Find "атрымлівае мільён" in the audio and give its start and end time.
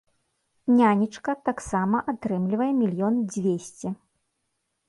2.13-3.23